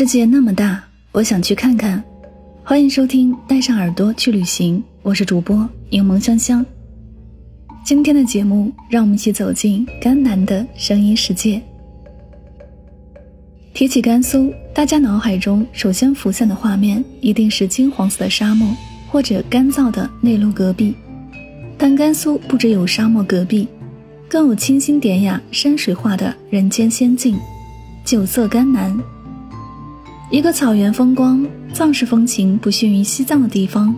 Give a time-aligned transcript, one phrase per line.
[0.00, 0.82] 世界那么大，
[1.12, 2.02] 我想去看看。
[2.64, 6.64] 欢迎收听《带上耳朵去旅行》，我是主播柠檬香香。
[7.84, 11.60] 今天的节目，让我们一起走进甘南的声音世界。
[13.74, 18.74] 提起甘肃，大家脑海中首先浮现的画面一定是金黄色的沙漠
[19.06, 20.94] 或者干燥的内陆戈壁。
[21.76, 23.68] 但甘肃不只有沙漠戈壁，
[24.30, 27.38] 更有清新典雅、山水画的人间仙境——
[28.02, 28.98] 九色甘南。
[30.30, 33.92] 一个草原风光、藏式风情不逊于西藏的地方，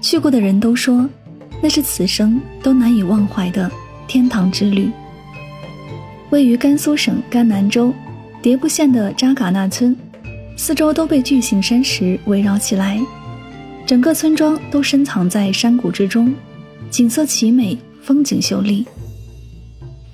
[0.00, 1.06] 去过的人都说，
[1.60, 3.70] 那是此生都难以忘怀的
[4.08, 4.90] 天堂之旅。
[6.30, 7.92] 位于甘肃省甘南州
[8.42, 9.94] 迭部县的扎尕那村，
[10.56, 12.98] 四周都被巨型山石围绕起来，
[13.84, 16.34] 整个村庄都深藏在山谷之中，
[16.88, 18.86] 景色奇美，风景秀丽。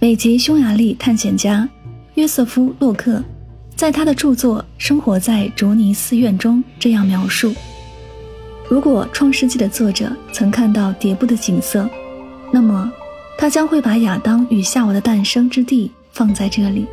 [0.00, 1.68] 美籍匈牙利探险家
[2.16, 3.22] 约瑟夫·洛克。
[3.82, 7.52] 在他的著作《生活在卓尼寺院》中这样描述：
[8.68, 11.90] 如果《创世纪》的作者曾看到迭部的景色，
[12.52, 12.88] 那么
[13.36, 16.86] 他将会把亚当与夏娃的诞生之地放在这里。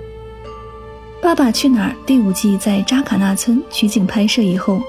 [1.24, 4.82] 《爸爸去哪儿》第五季在扎卡纳村取景拍摄以后，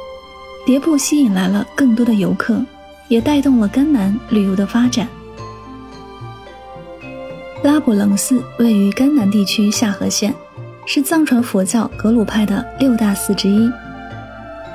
[0.67, 2.65] 迭部吸引来了更多的游客，
[3.09, 5.07] 也带动了甘南旅游的发展。
[7.63, 10.35] 拉卜楞寺位于甘南地区下河县。
[10.93, 13.71] 是藏传佛教格鲁派的六大寺之一，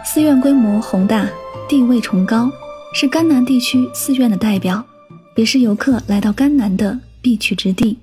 [0.05, 1.27] 寺院规模宏大，
[1.67, 2.49] 地位崇高，
[2.93, 4.81] 是甘南地区寺院的代表，
[5.35, 7.99] 也是游客来到甘南的必去之地。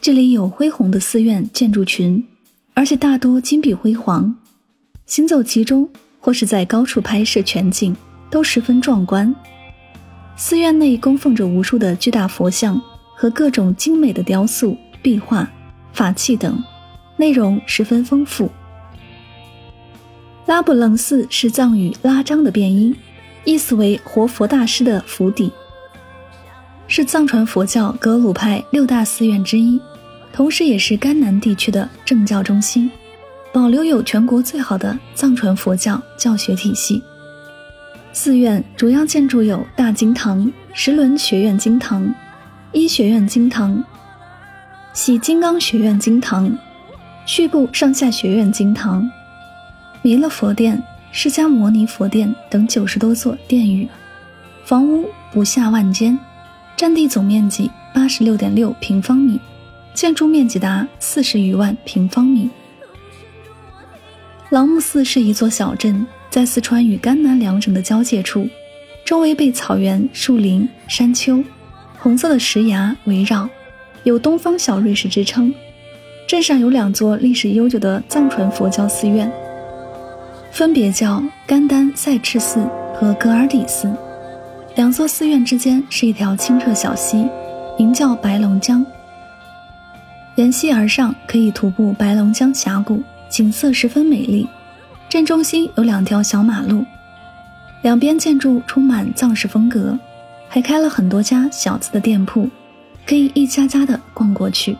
[0.00, 2.26] 这里有恢宏的寺院建筑群，
[2.72, 4.34] 而且大多金碧辉煌，
[5.04, 5.86] 行走其中
[6.18, 7.94] 或是在高处拍摄全景
[8.30, 9.34] 都十分壮观。
[10.36, 12.80] 寺院内供奉着无数的巨大佛像
[13.14, 15.46] 和各种精美的雕塑、壁画、
[15.92, 16.58] 法器等。
[17.16, 18.50] 内容十分丰富。
[20.46, 22.94] 拉卜楞寺是藏语“拉章”的变音，
[23.44, 25.50] 意思为活佛大师的府邸，
[26.86, 29.80] 是藏传佛教格鲁派六大寺院之一，
[30.32, 32.90] 同时也是甘南地区的政教中心，
[33.52, 37.02] 保留有全国最好的藏传佛教教学体系。
[38.12, 42.14] 寺院主要建筑有大经堂、十轮学院经堂、
[42.72, 43.82] 医学院经堂、
[44.92, 46.54] 喜金刚学院经堂。
[47.26, 49.10] 序部上下学院经堂、
[50.02, 53.88] 弥勒佛殿、释迦牟尼佛殿等九十多座殿宇，
[54.64, 56.18] 房屋不下万间，
[56.76, 59.40] 占地总面积八十六点六平方米，
[59.94, 62.50] 建筑面积达四十余万平方米。
[64.50, 68.46] 朗木寺是一座小镇，在四川与甘南两省的交界处，
[69.02, 71.42] 周围被草原、树林、山丘、
[71.98, 73.48] 红色的石崖围绕，
[74.02, 75.52] 有“东方小瑞士”之称。
[76.34, 79.32] 镇上有两座历史悠久的藏传佛教寺院，
[80.50, 82.58] 分别叫甘丹赛赤寺
[82.92, 83.88] 和格尔底寺。
[84.74, 87.28] 两座寺院之间是一条清澈小溪，
[87.78, 88.84] 名叫白龙江。
[90.34, 94.44] 沿溪而上，可以徒步白龙江峡谷，景色十分美丽。
[95.08, 96.84] 镇中心有两条小马路，
[97.82, 99.96] 两边建筑充满藏式风格，
[100.48, 102.50] 还开了很多家小资的店铺，
[103.06, 104.76] 可以一家家的逛过去。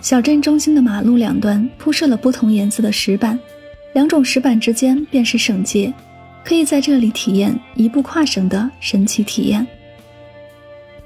[0.00, 3.38] 小镇中心的马路两端铺设了不同颜色的石板，
[3.94, 5.92] 两种石板之间便是省界，
[6.44, 9.66] 可以在这里体验一步跨省的神奇体验。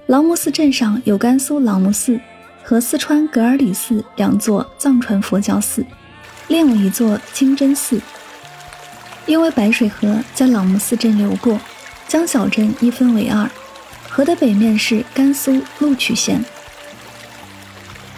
[0.06, 2.20] 朗木寺镇上有甘肃朗木寺
[2.62, 5.84] 和四川格尔里寺两座藏传佛教寺，
[6.48, 7.98] 另有一座清真寺。
[9.24, 11.58] 因为白水河在朗木寺镇流过，
[12.06, 13.48] 将小镇一分为二，
[14.08, 16.44] 河的北面是甘肃录曲县。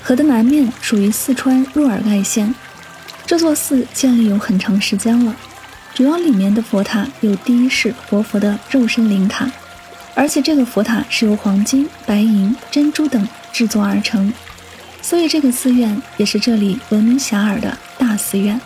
[0.07, 2.55] 河的南面属于四川若尔盖县，
[3.25, 5.35] 这座寺建立有很长时间了，
[5.95, 9.51] 主要里面的佛塔有第一世活佛的肉身灵塔，
[10.15, 14.31] 而且这个佛塔是由黄金、白银、珍珠等制作而成，
[15.01, 18.61] 所以这个寺院也是这里闻名遐迩的大寺院。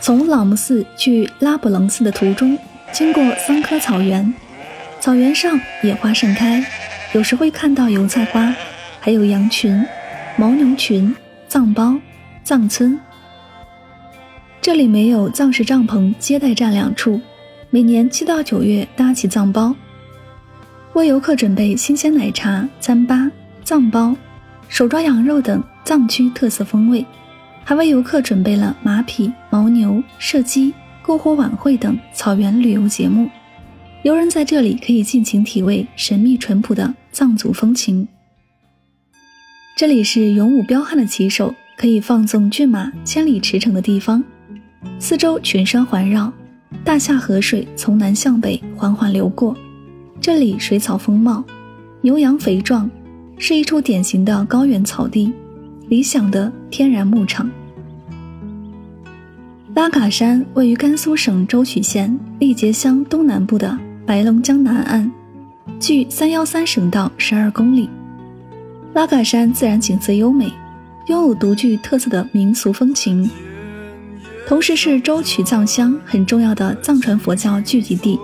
[0.00, 2.58] 从老木寺去拉卜楞寺的途中，
[2.92, 4.32] 经过三棵草原，
[5.00, 6.64] 草原上野花盛开，
[7.12, 8.54] 有时会看到油菜花，
[9.04, 9.84] 还有羊群、
[10.38, 11.12] 牦牛群、
[11.48, 11.98] 藏包、
[12.44, 12.96] 藏村。
[14.60, 17.20] 这里没有藏式帐篷接待站两处，
[17.68, 19.74] 每年七到九月搭起藏包，
[20.92, 23.28] 为游客准备新鲜奶茶、糌粑、
[23.64, 24.16] 藏包、
[24.68, 27.04] 手抓羊肉等藏区特色风味。
[27.64, 30.72] 还为游客准备了马匹、牦牛、射击、
[31.04, 33.28] 篝火晚会等草原旅游节目，
[34.04, 38.06] 游人在这里可以尽情体味神秘淳朴的藏族风情。
[39.74, 44.22] 这里是勇武彪悍的骑手可以放纵骏马千里驰骋的地方，
[44.98, 46.30] 四周群山环绕，
[46.84, 49.56] 大夏河水从南向北缓缓流过，
[50.20, 51.42] 这里水草丰茂，
[52.02, 52.88] 牛羊肥壮，
[53.38, 55.32] 是一处典型的高原草地。
[55.88, 57.50] 理想的天然牧场。
[59.74, 63.76] 拉嘎山位于甘肃省舟曲县力杰乡东南部的
[64.06, 65.10] 白龙江南岸，
[65.80, 67.88] 距三幺三省道十二公里。
[68.94, 70.52] 拉嘎山自然景色优美，
[71.06, 73.28] 拥有独具特色的民俗风情，
[74.46, 78.18] 同时是舟曲藏乡很重要的藏传佛教聚集地。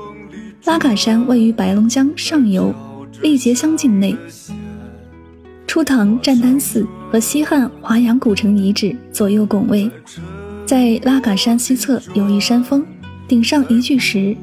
[0.65, 2.75] 拉嘎山位于白龙江上游
[3.23, 4.15] 力杰乡境内。
[5.67, 9.91] 初唐占丹寺和西汉华阳古城遗址左右拱卫，
[10.67, 12.85] 在拉嘎山西侧有一山峰，
[13.27, 14.37] 顶上一巨石，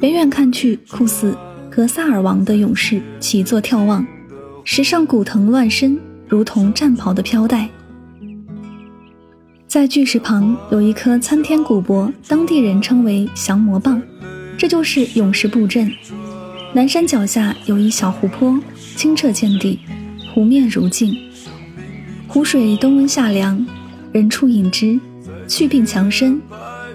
[0.00, 1.36] 远远看去，酷似
[1.68, 4.06] 格萨尔王的勇士起坐眺望，
[4.68, 5.96] 石上古藤乱伸，
[6.28, 7.68] 如同战袍的飘带。
[9.68, 14.02] 在巨石旁有一颗参天古柏，当地人称为降魔棒，
[14.58, 15.88] 这就是勇士布阵。
[16.74, 18.58] 南山脚下有一小湖泊，
[18.96, 19.78] 清澈见底。
[20.34, 21.16] 湖面如镜，
[22.26, 23.64] 湖水冬温夏凉，
[24.10, 24.98] 人畜饮之，
[25.46, 26.40] 祛病强身，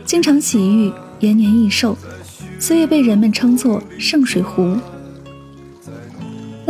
[0.04, 0.92] 经常洗浴，
[1.22, 1.98] 延年益寿，
[2.60, 4.78] 所以被人们称作圣水湖。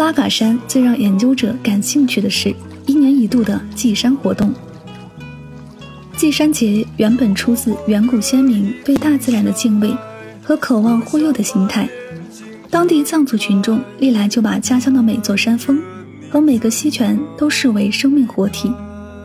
[0.02, 2.52] 拉嘎山最让研究者感兴趣的是
[2.88, 4.52] 一年一度的祭山活动。
[6.18, 9.96] 祭山节原本出自远古先民对大自然的敬畏
[10.42, 11.88] 和渴望护佑的心态，
[12.72, 15.80] 当地藏族群众历来就把家乡的每座山峰。
[16.32, 18.72] 和每个溪泉都视为生命活体，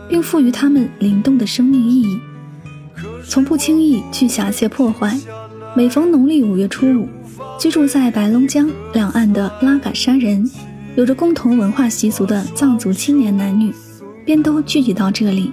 [0.08, 2.18] 并赋予它们灵动的生命意义，
[3.26, 5.16] 从不轻易去假借破坏。
[5.76, 7.06] 每逢农历五月初五，
[7.60, 10.50] 居住在白龙江两岸的拉嘎山人，
[10.94, 13.70] 有着共同文化习俗的藏族青年男女，
[14.24, 15.52] 便都聚集到这里，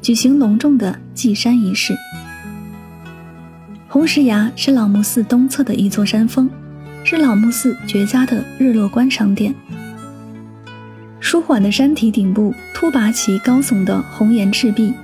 [0.00, 1.92] 举行隆重的祭山仪式。
[3.88, 6.48] 红石崖是老木寺东侧的一座山峰，
[7.02, 9.52] 是老木寺绝佳的日落观赏点。
[11.18, 14.94] 舒缓的山体顶部突拔起高耸的红岩赤壁，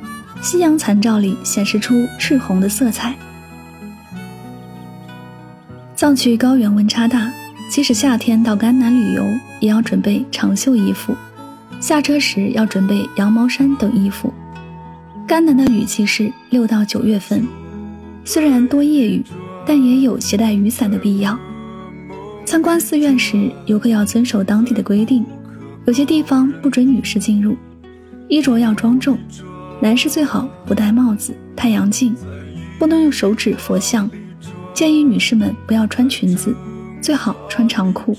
[0.40, 3.16] 夕阳残照里显示出赤红的色彩。
[6.00, 7.30] 藏区高原温差大，
[7.68, 9.22] 即使夏天到甘南旅游，
[9.60, 11.14] 也要准备长袖衣服，
[11.78, 14.32] 下车时要准备羊毛衫等衣服。
[15.26, 17.46] 甘南的雨季是六到九月份，
[18.24, 19.22] 虽然多夜雨，
[19.66, 21.38] 但也有携带雨伞的必要。
[22.46, 25.22] 参观寺院时，游客要遵守当地的规定。
[25.84, 27.54] 有些地方不准女士进入，
[28.26, 29.18] 衣着要庄重，
[29.82, 32.16] 男士最好不戴帽子、太阳镜，
[32.78, 34.10] 不能用手指佛像。
[34.72, 36.54] 建议女士们不要穿裙子，
[37.00, 38.16] 最好穿长裤。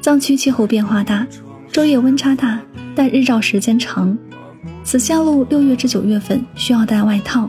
[0.00, 1.26] 藏区气候变化大，
[1.72, 2.60] 昼夜温差大，
[2.94, 4.16] 但日照时间长。
[4.84, 7.48] 此线路六月至九月份需要带外套，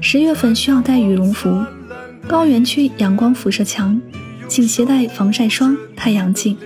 [0.00, 1.64] 十月份需要带羽绒服。
[2.26, 4.00] 高原区阳光辐射强，
[4.48, 6.56] 请携带防晒霜、太阳镜。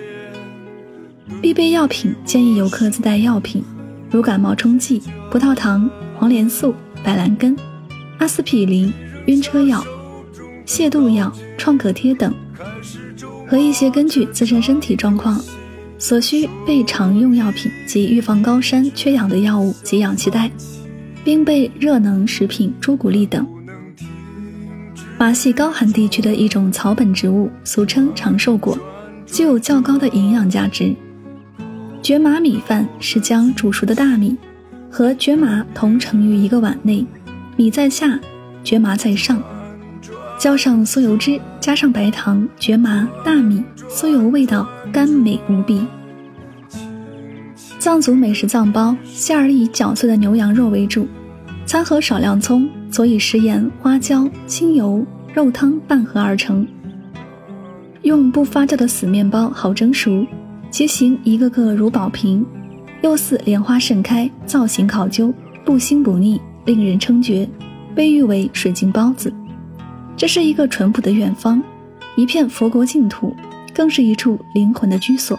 [1.42, 3.62] 必备药品建议游客自带药品，
[4.10, 7.56] 如感冒冲剂、葡萄糖、黄连素、板蓝根、
[8.18, 8.92] 阿司匹林、
[9.26, 9.84] 晕车药、
[10.68, 12.30] 泻肚药、创可贴等，
[13.48, 15.42] 和一些根据自身身体状况
[15.98, 20.50] 所需备常用药品及预防高山缺氧的药物及氧气袋，
[21.24, 23.46] 并备热能食品朱古力等。
[25.18, 28.78] 马系高寒地区的一种草本植物，俗称长寿果，
[29.24, 30.94] 具有较高的营养价值。
[32.02, 34.36] 蕨麻米饭是将煮熟的大米
[34.90, 37.06] 和蕨麻同盛于一个碗内，
[37.56, 38.20] 米在下，
[38.62, 39.42] 蕨麻在上，
[40.38, 45.84] 浇上酥油汁，加上白糖、蕨麻、大米，酥油味道甘美无比。
[47.80, 51.08] 藏族美食藏包馅儿以绞碎的牛羊肉为主，
[51.66, 55.04] 掺和少量葱，佐以食盐、花椒、清油、
[55.34, 56.64] 肉汤拌合而成。
[58.02, 60.24] 用不发酵的死面包好蒸熟，
[60.70, 62.46] 其形一个个如宝瓶，
[63.02, 67.48] 又似莲花盛开，造型考究，不腥不腻，令人称绝，
[67.92, 69.32] 被誉为水晶包子。
[70.18, 71.62] 这是一个淳朴的远方，
[72.16, 73.32] 一片佛国净土，
[73.72, 75.38] 更是一处灵魂的居所。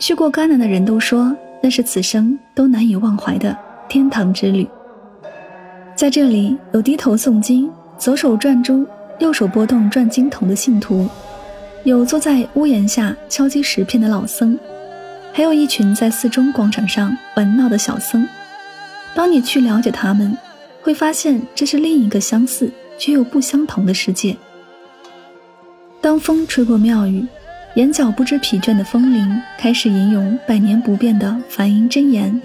[0.00, 1.32] 去过甘南的人都说，
[1.62, 3.56] 那是此生都难以忘怀的
[3.88, 4.68] 天堂之旅。
[5.94, 8.84] 在这里，有低头诵经、左手转珠、
[9.20, 11.08] 右手拨动转经筒的信徒，
[11.84, 14.58] 有坐在屋檐下敲击石片的老僧，
[15.32, 18.26] 还有一群在寺中广场上玩闹的小僧。
[19.14, 20.36] 当你去了解他们，
[20.82, 22.68] 会发现这是另一个相似
[22.98, 24.36] 却又不相同的世界。
[26.00, 27.26] 当风吹过庙宇。
[27.76, 32.38] 眼角不知疲倦的风铃开始吟咏百年不变的梵音真言。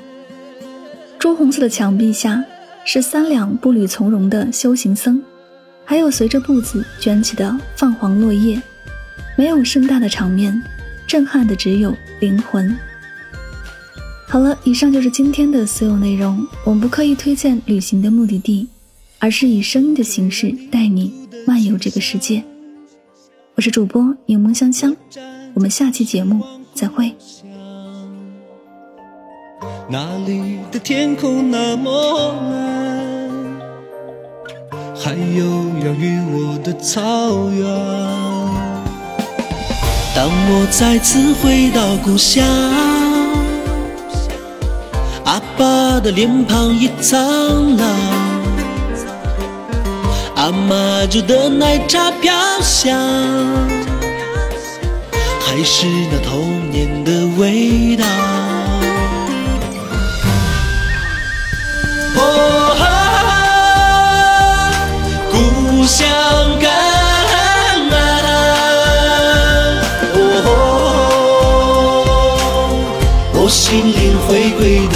[1.20, 2.42] 朱红色的墙壁下
[2.86, 5.22] 是三两步履从容的修行僧，
[5.84, 8.62] 还有随着步子卷起的泛黄落叶。
[9.36, 10.64] 没有盛大的场面，
[11.06, 12.74] 震撼的只有灵魂。
[14.30, 16.48] 好了，以上就是今天的所有内容。
[16.64, 18.70] 我们不刻意推荐旅行的目的地，
[19.20, 21.14] 而是以声音的形式带你
[21.46, 22.44] 漫游这个世界。
[23.56, 24.96] 我是主播柠檬香香，
[25.54, 26.44] 我们下期节目
[26.74, 27.14] 再会。
[29.90, 33.30] 那里的天空那么蓝，
[34.94, 35.46] 还有
[35.84, 37.66] 养育我的草原。
[40.14, 42.46] 当我再次回到故乡，
[45.26, 48.27] 阿爸的脸庞已苍老。
[50.38, 52.96] 阿妈煮的奶茶飘香，
[55.42, 58.06] 还是那童年的味道。
[62.18, 62.22] 哦，
[65.32, 66.08] 故乡
[66.60, 66.70] 感
[67.34, 67.90] 恩，
[70.46, 70.46] 哦，
[73.34, 74.96] 我心灵回归的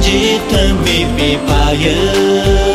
[0.00, 2.67] मे मे पाय